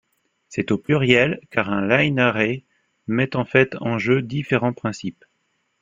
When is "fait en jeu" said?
3.45-4.23